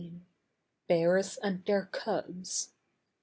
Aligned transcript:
BEARS 0.87 1.37
AND 1.43 1.63
THEIR 1.63 1.85
CUBS. 1.91 2.73